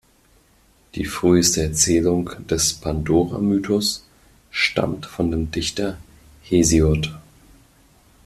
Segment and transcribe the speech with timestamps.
[0.95, 4.03] Die früheste Erzählung des Pandora-Mythos
[4.49, 5.99] stammt von dem Dichter
[6.41, 7.11] Hesiod.